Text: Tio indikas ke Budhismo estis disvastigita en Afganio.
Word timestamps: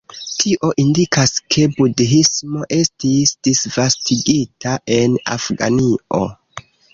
Tio 0.43 0.67
indikas 0.83 1.33
ke 1.55 1.65
Budhismo 1.75 2.63
estis 2.77 3.35
disvastigita 3.49 4.75
en 4.97 5.15
Afganio. 5.37 6.25